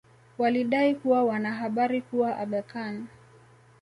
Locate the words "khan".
2.63-3.07